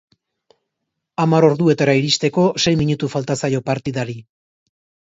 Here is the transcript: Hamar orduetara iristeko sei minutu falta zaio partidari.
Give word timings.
Hamar 1.25 1.47
orduetara 1.51 1.97
iristeko 2.01 2.47
sei 2.65 2.75
minutu 2.81 3.13
falta 3.17 3.39
zaio 3.45 3.65
partidari. 3.71 4.19